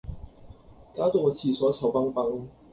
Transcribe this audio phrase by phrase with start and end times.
[0.95, 2.47] 攪到個廁所臭崩崩